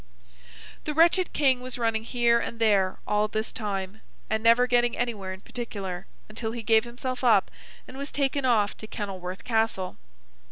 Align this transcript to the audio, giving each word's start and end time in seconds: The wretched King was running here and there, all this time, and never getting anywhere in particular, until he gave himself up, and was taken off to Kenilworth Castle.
The 0.85 0.95
wretched 0.95 1.31
King 1.31 1.61
was 1.61 1.77
running 1.77 2.03
here 2.03 2.39
and 2.39 2.57
there, 2.57 2.97
all 3.05 3.27
this 3.27 3.53
time, 3.53 4.01
and 4.31 4.41
never 4.41 4.65
getting 4.65 4.97
anywhere 4.97 5.31
in 5.31 5.41
particular, 5.41 6.07
until 6.27 6.53
he 6.53 6.63
gave 6.63 6.85
himself 6.85 7.23
up, 7.23 7.51
and 7.87 7.99
was 7.99 8.11
taken 8.11 8.43
off 8.43 8.75
to 8.77 8.87
Kenilworth 8.87 9.43
Castle. 9.43 9.97